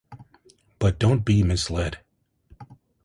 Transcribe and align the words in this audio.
But 0.79 0.97
don't 0.97 1.23
be 1.23 1.43
misled. 1.43 1.99